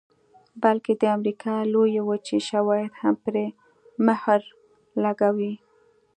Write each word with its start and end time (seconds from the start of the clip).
بلکې 0.63 0.93
د 1.01 1.03
امریکا 1.17 1.53
لویې 1.73 2.01
وچې 2.09 2.37
شواهد 2.49 2.91
هم 3.01 3.15
پرې 3.23 3.45
مهر 4.07 4.41
لګوي 5.03 5.53